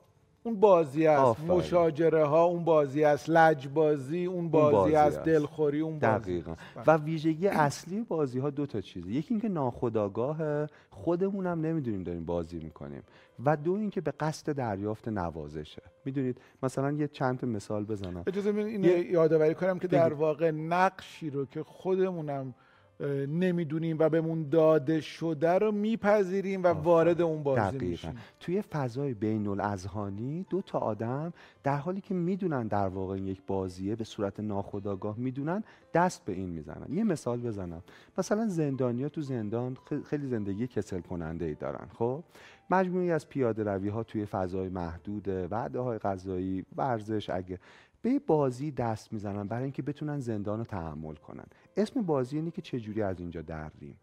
اون 0.45 0.59
بازی 0.59 1.07
است 1.07 1.41
مشاجره 1.41 2.25
ها 2.25 2.43
اون 2.43 2.63
بازی 2.63 3.03
است 3.03 3.29
لج 3.29 3.67
بازی 3.67 4.25
اون 4.25 4.49
بازی, 4.49 4.95
است. 4.95 5.23
دلخوری 5.23 5.79
اون 5.79 5.99
بازی 5.99 6.31
دقیقا. 6.31 6.55
و 6.87 6.97
ویژگی 6.97 7.47
اصلی 7.47 8.01
بازی 8.01 8.39
ها 8.39 8.49
دو 8.49 8.65
تا 8.65 8.81
چیزه. 8.81 9.11
یکی 9.11 9.33
اینکه 9.33 9.49
ناخودآگاه 9.49 10.67
خودمونم 10.89 11.61
نمی‌دونیم 11.61 12.03
داریم 12.03 12.25
بازی 12.25 12.59
می‌کنیم. 12.59 13.03
و 13.45 13.57
دو 13.57 13.73
اینکه 13.73 14.01
به 14.01 14.11
قصد 14.19 14.51
دریافت 14.51 15.07
نوازشه. 15.07 15.81
می‌دونید؟ 16.05 16.41
مثلا 16.63 16.91
یه 16.91 17.07
چند 17.07 17.45
مثال 17.45 17.85
بزنم. 17.85 18.23
اجازه 18.27 18.49
این 18.49 18.83
یادآوری 19.11 19.55
کنم 19.55 19.79
که 19.79 19.87
در 19.87 20.13
واقع 20.13 20.51
نقشی 20.51 21.29
رو 21.29 21.45
که 21.45 21.63
خودمونم 21.63 22.53
نمی‌دونیم 23.27 23.97
و 23.99 24.09
بهمون 24.09 24.49
داده 24.49 25.01
شده 25.01 25.51
رو 25.51 25.71
میپذیریم 25.71 26.63
و 26.63 26.67
وارد 26.67 27.21
اون 27.21 27.43
بازی 27.43 27.77
میشیم. 27.77 28.17
توی 28.39 28.61
فضای 28.61 29.13
بین 29.13 29.47
الاذهانی 29.47 30.45
دو 30.49 30.61
تا 30.61 30.79
آدم 30.79 31.33
در 31.63 31.77
حالی 31.77 32.01
که 32.01 32.13
می‌دونن 32.13 32.67
در 32.67 32.87
واقع 32.87 33.13
این 33.13 33.27
یک 33.27 33.41
بازیه 33.47 33.95
به 33.95 34.03
صورت 34.03 34.39
ناخودآگاه 34.39 35.15
می‌دونن 35.17 35.63
دست 35.93 36.25
به 36.25 36.33
این 36.33 36.49
می‌زنن. 36.49 36.85
یه 36.89 37.03
مثال 37.03 37.41
بزنم. 37.41 37.83
مثلا 38.17 38.47
زندانیا 38.47 39.09
تو 39.09 39.21
زندان 39.21 39.77
خیلی 40.05 40.27
زندگی 40.27 40.67
کسل 40.67 41.01
کننده 41.01 41.45
ای 41.45 41.55
دارن 41.55 41.87
خب؟ 41.93 42.23
مجموعی 42.69 43.11
از 43.11 43.29
پیاده 43.29 43.63
روی 43.63 43.89
ها 43.89 44.03
توی 44.03 44.25
فضای 44.25 44.69
محدود 44.69 45.27
وعده 45.27 45.79
های 45.79 45.97
غذایی 45.97 46.65
ورزش 46.75 47.29
اگه 47.29 47.59
به 48.05 48.19
بازی 48.19 48.71
دست 48.71 49.13
می‌زنن 49.13 49.47
برای 49.47 49.63
اینکه 49.63 49.81
بتونن 49.81 50.19
زندان 50.19 50.59
رو 50.59 50.65
تحمل 50.65 51.15
کنن. 51.15 51.45
اسم 51.77 52.01
بازی 52.01 52.37
اینه 52.37 52.51
که 52.51 52.61
چجوری 52.61 53.01
از 53.01 53.19
اینجا 53.19 53.41
دریم 53.41 53.95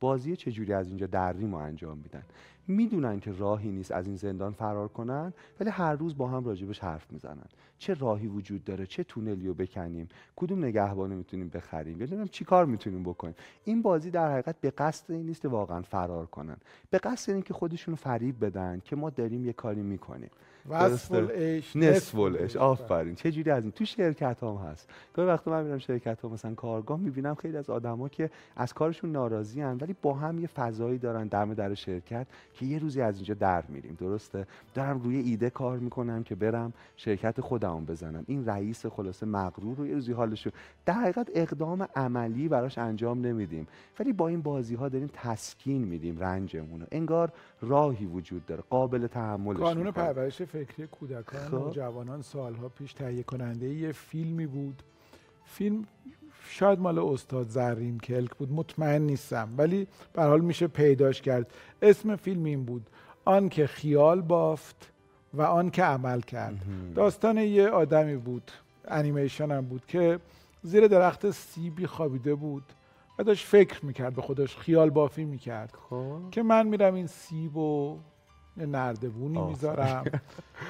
بازی 0.00 0.36
چجوری 0.36 0.72
از 0.72 0.88
اینجا 0.88 1.06
دریم 1.06 1.54
رو 1.54 1.58
انجام 1.58 1.98
میدن. 1.98 2.22
می‌دونن 2.68 3.20
که 3.20 3.32
راهی 3.32 3.70
نیست 3.70 3.92
از 3.92 4.06
این 4.06 4.16
زندان 4.16 4.52
فرار 4.52 4.88
کنن 4.88 5.32
ولی 5.60 5.70
هر 5.70 5.94
روز 5.94 6.16
با 6.16 6.28
هم 6.28 6.44
راجبش 6.44 6.78
حرف 6.78 7.12
می‌زنن. 7.12 7.46
چه 7.78 7.94
راهی 7.94 8.26
وجود 8.26 8.64
داره 8.64 8.86
چه 8.86 9.04
تونلی 9.04 9.48
رو 9.48 9.54
بکنیم 9.54 10.08
کدوم 10.36 10.64
نگهبانو 10.64 11.16
می‌تونیم 11.16 11.48
بخریم 11.48 12.00
یا 12.00 12.06
نمی‌دونم 12.06 12.28
چی 12.28 12.44
کار 12.44 12.66
می‌تونیم 12.66 13.02
بکنیم. 13.02 13.34
این 13.64 13.82
بازی 13.82 14.10
در 14.10 14.32
حقیقت 14.32 14.60
به 14.60 14.70
قصد 14.70 15.12
این 15.12 15.26
نیست 15.26 15.44
واقعا 15.44 15.82
فرار 15.82 16.26
کنن. 16.26 16.56
به 16.90 16.98
قصد 16.98 17.32
این 17.32 17.42
که 17.42 17.54
خودشون 17.54 17.94
فریب 17.94 18.44
بدن 18.44 18.82
که 18.84 18.96
ما 18.96 19.10
داریم 19.10 19.46
یه 19.46 19.52
کاری 19.52 19.82
می‌کنیم. 19.82 20.30
وصف 20.68 21.12
العیش 21.12 21.76
نصف 21.76 22.18
العیش 22.18 22.56
آفرین. 22.56 23.14
چه 23.14 23.32
جوری 23.32 23.50
از 23.50 23.62
این؟ 23.62 23.72
تو 23.72 23.84
شرکت 23.84 24.42
هم 24.42 24.56
هست. 24.56 24.90
گاهی 25.14 25.28
وقتا 25.28 25.50
من 25.50 25.64
میرم 25.64 25.78
شرکت 25.78 26.20
ها 26.20 26.28
مثلا 26.28 26.54
کارگاه 26.54 27.00
می‌بینم 27.00 27.34
خیلی 27.34 27.56
از 27.56 27.70
آدما 27.70 28.08
که 28.08 28.30
از 28.56 28.74
کارشون 28.74 29.12
ناراضی 29.12 29.62
ولی 29.62 29.96
با 30.02 30.14
هم 30.14 30.38
یه 30.38 30.46
فضایی 30.46 30.98
دارن 30.98 31.26
دم 31.26 31.54
در 31.54 31.74
شرکت. 31.74 32.26
که 32.54 32.66
یه 32.66 32.78
روزی 32.78 33.00
از 33.00 33.16
اینجا 33.16 33.34
در 33.34 33.64
میریم 33.68 33.96
درسته؟ 34.00 34.46
دارم 34.74 35.00
روی 35.00 35.16
ایده 35.16 35.50
کار 35.50 35.78
می‌کنم 35.78 36.22
که 36.22 36.34
برم 36.34 36.72
شرکت 36.96 37.40
خودم 37.40 37.84
بزنم. 37.84 38.24
این 38.26 38.46
رئیس 38.46 38.86
خلاصه 38.86 39.26
مغرور 39.26 39.76
رو 39.76 39.86
یه 39.86 39.94
روزی 39.94 40.12
حالشو 40.12 40.50
در 40.86 40.94
حقیقت 40.94 41.30
اقدام 41.34 41.88
عملی 41.96 42.48
براش 42.48 42.78
انجام 42.78 43.20
نمیدیم. 43.20 43.66
ولی 44.00 44.12
با 44.12 44.28
این 44.28 44.42
بازی 44.42 44.74
ها 44.74 44.88
داریم 44.88 45.10
تسکین 45.12 45.84
میدیم 45.84 46.18
رنجمون 46.18 46.86
انگار 46.92 47.32
راهی 47.60 48.06
وجود 48.06 48.46
داره. 48.46 48.62
قابل 48.70 49.06
تحملش 49.06 49.58
قانون 49.58 49.90
پرورش 49.90 50.42
فکری 50.42 50.86
کودکان 50.86 51.40
خب. 51.40 51.66
و 51.66 51.70
جوانان 51.70 52.22
سالها 52.22 52.68
پیش 52.68 52.92
تهیه 52.92 53.22
کننده 53.22 53.68
یه 53.68 53.92
فیلمی 53.92 54.46
بود. 54.46 54.82
فیلم 55.44 55.84
شاید 56.48 56.78
مال 56.80 56.98
استاد 56.98 57.48
زرین 57.48 57.98
کلک 57.98 58.34
بود 58.34 58.52
مطمئن 58.52 59.02
نیستم. 59.02 59.48
ولی 59.58 59.86
به 60.12 60.22
حال 60.22 60.40
میشه 60.40 60.66
پیداش 60.66 61.22
کرد. 61.22 61.52
اسم 61.82 62.16
فیلم 62.16 62.44
این 62.44 62.64
بود 62.64 62.86
آن 63.24 63.48
که 63.48 63.66
خیال 63.66 64.20
بافت 64.20 64.92
و 65.34 65.42
آن 65.42 65.70
که 65.70 65.82
عمل 65.82 66.20
کرد. 66.20 66.54
داستان 66.94 67.38
یه 67.38 67.68
آدمی 67.68 68.16
بود 68.16 68.50
انیمیشن 68.84 69.50
هم 69.50 69.60
بود 69.60 69.86
که 69.86 70.18
زیر 70.62 70.86
درخت 70.86 71.30
سیبی 71.30 71.86
خوابیده 71.86 72.34
بود 72.34 72.64
و 73.18 73.22
داشت 73.22 73.46
فکر 73.46 73.86
می‌کرد 73.86 74.14
به 74.14 74.22
خودش 74.22 74.56
خیال 74.56 74.90
بافی 74.90 75.24
می‌کرد. 75.24 75.74
خب. 75.90 76.18
که 76.30 76.42
من 76.42 76.66
میرم 76.66 76.94
این 76.94 77.06
سیب 77.06 77.56
و 77.56 77.98
نردبونی 78.56 79.40
می‌ذارم 79.40 80.04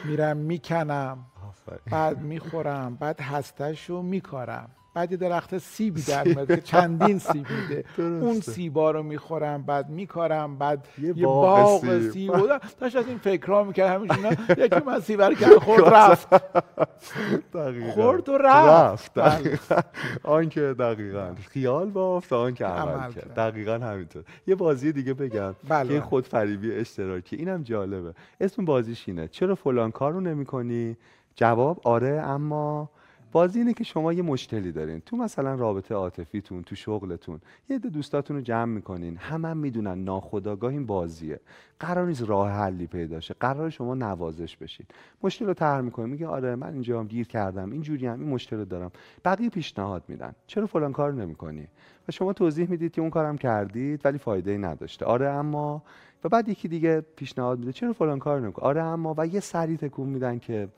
میرم 0.04 0.36
می‌کنم 0.36 1.18
بعد 1.92 2.20
می‌خورم 2.20 2.94
بعد 2.94 3.20
هستش 3.20 3.90
رو 3.90 4.02
میکارم. 4.02 4.70
بعد 4.94 5.10
یه 5.12 5.16
درخت 5.16 5.58
سیبی 5.58 6.02
در 6.02 6.24
میاد 6.24 6.46
که 6.46 6.60
چندین 6.60 7.18
سیب 7.18 7.46
میده. 7.50 7.84
اون 8.24 8.40
سیبا 8.40 8.90
رو 8.90 9.02
می‌خورم 9.02 9.62
بعد 9.62 9.90
میکارم 9.90 10.58
بعد 10.58 10.88
یه, 10.98 11.18
یه 11.18 11.26
باغ 11.26 12.10
سیب. 12.10 12.32
بود 12.32 12.50
داشت 12.80 12.96
از 12.96 13.08
این 13.08 13.18
فکرها 13.18 13.64
می‌کرد 13.64 13.90
همیشه 13.90 14.38
یکی 14.64 14.80
من 14.86 15.00
سیب 15.00 15.22
رو 15.22 15.34
کرد 15.34 15.54
خورد 15.58 15.84
رفت. 15.84 16.28
خورد 17.94 18.28
و 18.28 18.38
رفت. 18.38 19.18
آن 20.22 20.48
که 20.48 20.60
دقیقا. 20.60 21.34
خیال 21.48 21.90
بافت 21.90 22.32
آن 22.32 22.54
که 22.54 22.64
عمل 22.64 23.12
کرد. 23.12 23.34
دقیقا 23.34 23.74
همینطور. 23.74 24.24
یه 24.46 24.54
بازی 24.54 24.92
دیگه 24.92 25.14
بگم 25.14 25.54
بله. 25.68 25.94
که 25.94 26.00
خود 26.00 26.26
فریبی 26.26 26.72
اشتراکی. 26.72 27.36
اینم 27.36 27.62
جالبه. 27.62 28.14
اسم 28.40 28.64
بازیش 28.64 29.04
اینه. 29.08 29.28
چرا 29.28 29.54
فلان 29.54 29.90
کار 29.90 30.12
رو 30.12 30.20
نمی 30.20 30.44
جواب 31.36 31.80
آره 31.84 32.20
اما 32.20 32.90
بازی 33.32 33.58
اینه 33.58 33.74
که 33.74 33.84
شما 33.84 34.12
یه 34.12 34.22
مشکلی 34.22 34.72
دارین. 34.72 35.00
تو 35.00 35.16
مثلا 35.16 35.54
رابطه 35.54 35.94
عاطفیتون 35.94 36.62
تو 36.62 36.74
شغلتون 36.74 37.40
یه 37.68 37.76
عده 37.76 37.88
دوستاتون 37.88 38.36
رو 38.36 38.42
جمع 38.42 38.64
می‌کنین. 38.64 39.16
همه 39.16 39.48
هم 39.48 39.56
می‌دونن 39.56 40.04
ناخداگاه 40.04 40.70
این 40.70 40.86
بازیه. 40.86 41.40
قرار 41.80 42.06
نیست 42.06 42.28
راه 42.28 42.50
حلی 42.50 42.86
پیدا 42.86 43.20
شه. 43.20 43.34
قرار 43.40 43.70
شما 43.70 43.94
نوازش 43.94 44.56
بشین. 44.56 44.86
مشکل 45.22 45.46
رو 45.46 45.54
طرح 45.54 45.80
می‌کنین. 45.80 46.10
میگه 46.10 46.26
آره 46.26 46.56
من 46.56 46.72
اینجا 46.72 47.00
هم 47.00 47.06
گیر 47.06 47.26
کردم. 47.26 47.70
اینجوری 47.70 48.06
هم 48.06 48.20
این 48.20 48.28
مشکل 48.28 48.56
رو 48.56 48.64
دارم. 48.64 48.90
بقیه 49.24 49.48
پیشنهاد 49.50 50.02
میدن. 50.08 50.32
چرا 50.46 50.66
فلان 50.66 50.92
کار 50.92 51.12
نمی‌کنی؟ 51.12 51.68
و 52.08 52.12
شما 52.12 52.32
توضیح 52.32 52.70
می‌دید 52.70 52.92
که 52.92 53.00
اون 53.00 53.10
کارم 53.10 53.38
کردید 53.38 54.00
ولی 54.04 54.18
فایده 54.18 54.50
ای 54.50 54.58
نداشته. 54.58 55.04
آره 55.04 55.28
اما 55.28 55.82
و 56.24 56.28
بعد 56.28 56.48
یکی 56.48 56.68
دیگه 56.68 57.00
پیشنهاد 57.16 57.58
میده. 57.58 57.72
چرا 57.72 57.92
فلان 57.92 58.18
کار 58.18 58.40
نمی‌کنی؟ 58.40 58.66
آره 58.66 58.82
اما 58.82 59.14
و 59.18 59.26
یه 59.26 59.40
سری 59.40 59.76
تکون 59.76 60.08
میدن 60.08 60.38
که 60.38 60.68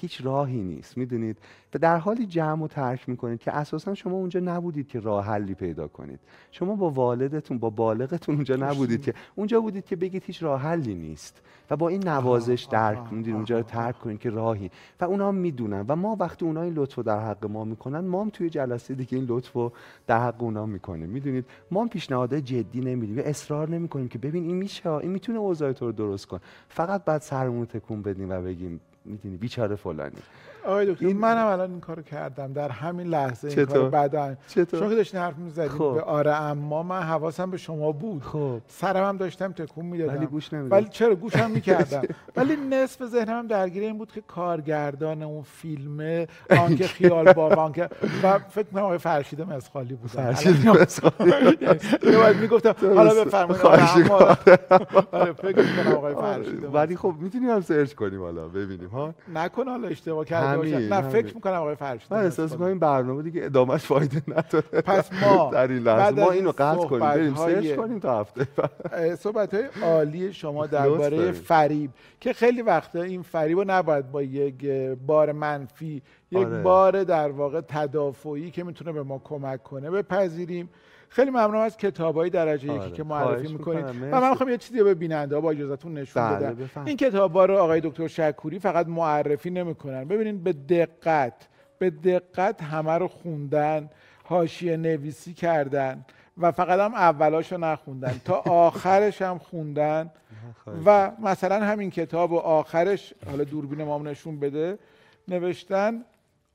هیچ 0.00 0.24
راهی 0.24 0.62
نیست 0.62 0.96
می‌دونید؟ 0.96 1.36
و 1.74 1.78
در 1.78 1.98
حالی 1.98 2.26
جمع 2.26 2.64
و 2.64 2.68
ترک 2.68 3.08
می‌کنید 3.08 3.40
که 3.40 3.56
اساسا 3.56 3.94
شما 3.94 4.16
اونجا 4.16 4.40
نبودید 4.40 4.88
که 4.88 5.00
راه 5.00 5.26
حلی 5.26 5.54
پیدا 5.54 5.88
کنید. 5.88 6.20
شما 6.50 6.74
با 6.74 6.90
والدتون 6.90 7.58
با 7.58 7.70
بالغتون 7.70 8.34
اونجا 8.34 8.56
نبودید 8.56 9.02
که 9.02 9.14
اونجا 9.34 9.60
بودید 9.60 9.84
که 9.84 9.96
بگید 9.96 10.22
هیچ 10.26 10.42
راه 10.42 10.60
حلی 10.60 10.94
نیست. 10.94 11.42
و 11.70 11.76
با 11.76 11.88
این 11.88 12.08
نوازش 12.08 12.68
درک 12.70 13.10
کنید 13.10 13.28
اونجا 13.28 13.56
رو 13.56 13.62
ترک 13.62 13.98
کنید 13.98 14.20
که 14.20 14.30
راهی. 14.30 14.70
و 15.00 15.04
اونا 15.04 15.32
می‌دونن 15.32 15.84
و 15.88 15.96
ما 15.96 16.16
وقتی 16.20 16.44
اونا 16.44 16.62
این 16.62 16.74
لطفو 16.74 17.02
در 17.02 17.20
حق 17.20 17.46
ما 17.46 17.64
می‌کنن 17.64 18.00
ما 18.00 18.22
هم 18.22 18.30
توی 18.30 18.50
جلسه 18.50 18.94
دیگه 18.94 19.18
این 19.18 19.26
لطفو 19.28 19.70
در 20.06 20.18
حق 20.18 20.42
اونا 20.42 20.66
می‌کنیم. 20.66 21.08
می‌دونید؟ 21.08 21.44
ما 21.70 21.82
هم 21.82 21.88
پیشنهاد 21.88 22.34
جدی 22.34 22.80
نمیدیم 22.80 23.18
و 23.18 23.20
اصرار 23.24 23.68
نمی‌کنیم 23.68 24.08
که 24.08 24.18
ببین 24.18 24.44
این 24.44 24.56
میشه 24.56 24.90
این 24.90 25.10
می‌تونه 25.10 25.38
اوضاع 25.38 25.72
تو 25.72 25.86
رو 25.86 25.92
درست 25.92 26.26
کن 26.26 26.40
فقط 26.68 27.04
بعد 27.04 27.20
سرمون 27.20 27.66
تکون 27.66 28.02
بدیم 28.02 28.30
و 28.30 28.42
بگیم 28.42 28.80
می‌دونی 29.04 29.36
بیچاره 29.36 29.76
فلانی. 29.76 30.22
آقای 30.66 30.92
دکتر 30.92 31.06
این... 31.06 31.16
منم 31.16 31.46
الان 31.46 31.70
این 31.70 31.80
کارو 31.80 32.02
کردم. 32.02 32.52
در 32.52 32.68
همین 32.68 33.06
لحظه 33.06 33.48
این 33.48 33.66
کارو 33.66 33.90
بعدا. 33.90 34.34
چطور؟ 34.48 34.80
شما 34.80 34.88
که 34.88 34.94
داشتین 34.94 35.20
حرف 35.20 35.36
می‌زدین 35.36 35.68
خب. 35.68 35.94
به 35.94 36.02
آره 36.02 36.32
اما 36.34 36.82
من 36.82 37.02
حواسم 37.02 37.50
به 37.50 37.56
شما 37.56 37.92
بود. 37.92 38.22
خب. 38.22 38.60
سرم 38.68 39.08
هم 39.08 39.16
داشتم 39.16 39.52
تکون 39.52 39.86
می‌دادم. 39.86 40.16
ولی 40.16 40.26
گوش 40.26 40.52
نمی‌دادم 40.52 40.76
ولی 40.76 40.88
چرا؟ 40.90 41.14
گوشم 41.14 41.50
می‌کردم. 41.50 42.02
ولی 42.36 42.56
نصف 42.56 43.06
ذهنم 43.06 43.38
هم 43.38 43.46
درگیر 43.46 43.82
این 43.82 43.98
بود 43.98 44.12
که 44.12 44.20
کارگردان 44.20 45.22
اون 45.22 45.42
فیلم 45.42 46.26
آنکه 46.66 46.86
خیال 46.86 47.32
با 47.32 47.46
آنکه 47.46 47.88
و 48.22 48.38
فکر 48.38 48.66
کنم 48.72 48.82
آقای 48.82 48.98
فرشید 48.98 49.42
مسخالی 49.42 49.94
بود. 49.94 50.10
فرشید 50.10 50.68
مسخالی 50.68 51.56
بعد 52.02 52.36
می‌گفتم 52.40 52.74
حالا 52.94 53.24
بفرمایید 53.24 54.10
آره 55.12 55.32
فکر 55.32 55.82
کنم 55.82 55.94
آقای 55.94 56.14
فرشید 56.14 56.64
ولی 56.74 56.96
خب 56.96 57.14
می‌تونیم 57.20 57.50
هم 57.50 57.60
سرچ 57.60 57.94
کنیم 57.94 58.22
حالا 58.22 58.48
ببینیم 58.48 58.88
ها؟ 58.88 59.14
نکن 59.34 59.68
حالا 59.68 59.88
اشتباه 59.88 60.24
کرد 60.24 60.49
نه 60.56 61.00
فکر 61.00 61.34
می‌کنم 61.34 61.54
آقای 61.54 61.74
فرشید 61.74 62.14
من 62.14 62.24
احساس 62.24 62.52
می‌کنم 62.52 62.66
این 62.66 62.78
برنامه 62.78 63.22
دیگه 63.22 63.44
ادامهش 63.44 63.82
فایده 63.82 64.22
نداره. 64.28 64.82
پس 64.82 65.12
ما 65.12 65.50
در 65.52 65.68
این 65.68 65.78
لحظه. 65.78 66.20
ما 66.20 66.30
اینو 66.30 66.52
قطع 66.58 66.84
کنیم 66.86 67.00
بریم 67.00 67.34
سرچ 67.34 67.76
کنیم 67.76 67.98
تا 67.98 68.20
هفته 68.20 68.46
صحبت 69.14 69.54
های 69.54 69.64
عالی 69.82 70.32
شما 70.32 70.66
درباره 70.66 71.32
فریب 71.32 71.90
که 72.20 72.32
خیلی 72.32 72.62
وقتا 72.62 73.02
این 73.02 73.22
فریب 73.22 73.58
رو 73.58 73.64
نباید 73.66 74.10
با 74.12 74.22
یک 74.22 74.66
بار 75.06 75.32
منفی 75.32 76.02
یک 76.30 76.38
آره. 76.38 76.62
بار 76.62 77.04
در 77.04 77.30
واقع 77.30 77.60
تدافعی 77.60 78.50
که 78.50 78.64
می‌تونه 78.64 78.92
به 78.92 79.02
ما 79.02 79.20
کمک 79.24 79.62
کنه 79.62 79.90
بپذیریم. 79.90 80.68
خیلی 81.12 81.30
ممنونم 81.30 81.60
از 81.60 81.76
کتابای 81.76 82.30
درجه 82.30 82.64
یکی 82.64 82.78
آره. 82.78 82.90
که 82.90 83.02
معرفی 83.04 83.52
می‌کنید. 83.52 83.84
و 83.84 84.20
من 84.20 84.30
می‌خوام 84.30 84.48
یه 84.48 84.56
چیزی 84.56 84.82
به 84.82 84.94
بیننده 84.94 85.40
با 85.40 85.50
اجازهتون 85.50 85.94
نشون 85.94 86.38
بله، 86.38 86.50
بدم. 86.50 86.84
این 86.86 86.96
کتابا 86.96 87.44
رو 87.44 87.58
آقای 87.58 87.80
دکتر 87.80 88.06
شکوری 88.06 88.58
فقط 88.58 88.86
معرفی 88.86 89.50
نمی‌کنن. 89.50 90.04
ببینید 90.04 90.44
به 90.44 90.52
دقت 90.52 91.48
به 91.78 91.90
دقت 91.90 92.62
همه 92.62 92.92
رو 92.92 93.08
خوندن 93.08 93.90
حاشیه 94.24 94.76
نویسی 94.76 95.34
کردن 95.34 96.04
و 96.38 96.52
فقط 96.52 96.80
هم 96.80 96.94
اولاشو 96.94 97.56
نخوندن. 97.56 98.20
تا 98.24 98.34
آخرش 98.66 99.22
هم 99.22 99.38
خوندن. 99.38 100.10
و 100.86 101.12
مثلا 101.22 101.64
همین 101.64 101.90
کتاب 101.90 102.32
و 102.32 102.36
آخرش 102.36 103.14
حالا 103.30 103.44
دوربین 103.44 103.84
ما 103.84 103.98
نشون 103.98 104.40
بده 104.40 104.78
نوشتن 105.28 106.04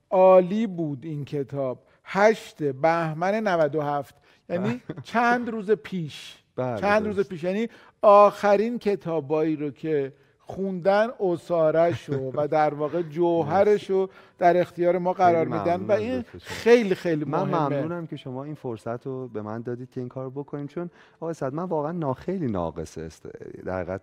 عالی 0.09 0.67
بود 0.67 0.99
این 1.05 1.25
کتاب. 1.25 1.79
هشت 2.03 2.63
بهمن 2.63 3.35
97 3.35 4.15
یعنی 4.49 4.81
چند 5.03 5.49
روز 5.49 5.71
پیش. 5.71 6.37
بله، 6.55 6.81
چند 6.81 7.07
روز 7.07 7.19
پیش. 7.19 7.43
یعنی 7.43 7.67
آخرین 8.01 8.79
کتابایی 8.79 9.55
رو 9.55 9.71
که 9.71 10.13
خوندن 10.47 11.07
اسارش 11.19 12.09
و 12.09 12.47
در 12.47 12.73
واقع 12.73 13.01
جوهرش 13.01 13.89
رو 13.89 14.09
در 14.37 14.61
اختیار 14.61 14.97
ما 14.97 15.13
قرار 15.13 15.45
میدن 15.45 15.81
و 15.81 15.91
این 15.91 16.21
خیلی 16.41 16.95
خیلی 16.95 17.25
من 17.25 17.43
ممنونم 17.43 18.07
که 18.07 18.15
شما 18.15 18.43
این 18.43 18.55
فرصت 18.55 19.07
رو 19.07 19.27
به 19.27 19.41
من 19.41 19.61
دادید 19.61 19.89
که 19.91 19.99
این 19.99 20.09
کار 20.09 20.29
بکنیم 20.29 20.67
چون 20.67 20.89
آقای 21.19 21.33
صد 21.33 21.53
من 21.53 21.63
واقعا 21.63 21.91
ناخیلی 21.91 22.47
ناقص 22.47 22.97
است 22.97 23.27
در 23.65 23.81
حقیقت 23.81 24.01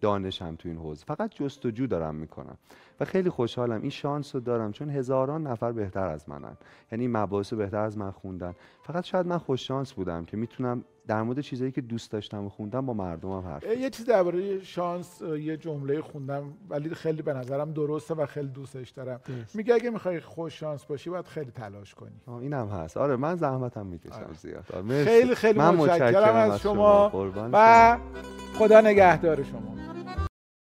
دانشم 0.00 0.56
تو 0.56 0.68
این 0.68 0.78
حوزه. 0.78 1.04
فقط 1.04 1.34
جستجو 1.34 1.86
دارم 1.86 2.14
می‌کنم 2.14 2.56
و 3.00 3.04
خیلی 3.04 3.30
خوشحالم. 3.30 3.80
این 3.80 3.90
شانس 3.90 4.34
رو 4.34 4.40
دارم 4.40 4.72
چون 4.72 4.90
هزاران 4.90 5.46
نفر 5.46 5.72
بهتر 5.72 6.06
از 6.06 6.28
منن. 6.28 6.56
یعنی 6.92 7.08
مباحث 7.08 7.52
بهتر 7.52 7.80
از 7.80 7.98
من 7.98 8.10
خوندن. 8.10 8.54
فقط 8.82 9.04
شاید 9.04 9.26
من 9.26 9.38
خوش 9.38 9.66
شانس 9.66 9.92
بودم 9.92 10.24
که 10.24 10.36
می‌تونم 10.36 10.84
در 11.06 11.22
مورد 11.22 11.40
چیزایی 11.40 11.72
که 11.72 11.80
دوست 11.80 12.12
داشتم 12.12 12.44
و 12.44 12.48
خوندم 12.48 12.86
با 12.86 12.94
مردمم 12.94 13.46
حرف 13.46 13.64
یه 13.64 13.90
چیز 13.90 14.06
درباره 14.06 14.60
شانس 14.60 15.22
یه 15.22 15.56
جمله 15.56 16.00
خوندم 16.00 16.42
ولی 16.70 16.88
خیلی 16.88 17.22
به 17.22 17.32
نظرم 17.32 17.72
درسته 17.72 18.14
و 18.14 18.26
خیلی 18.26 18.48
دوستش 18.48 18.90
دارم. 18.90 19.20
میگه 19.66 19.74
اگه 19.74 19.90
می‌خوای 19.90 20.20
خوش 20.20 20.60
شانس 20.60 20.84
باشی 20.84 21.10
باید 21.10 21.26
خیلی 21.26 21.50
تلاش 21.50 21.94
کنی 21.94 22.20
اینم 22.40 22.68
هست 22.68 22.96
آره 22.96 23.16
من 23.16 23.36
زحمتم 23.36 23.86
می‌کشم 23.86 24.14
آره. 24.14 24.34
زیاد 24.34 24.64
آره. 24.74 25.04
خیلی 25.04 25.34
خیلی 25.34 25.58
من 25.58 25.74
متشکرم 25.74 26.34
از 26.34 26.60
شما, 26.60 27.10
شما. 27.12 27.50
و 27.52 27.98
خدا 28.58 28.80
نگهدار 28.80 29.42
شما 29.42 29.76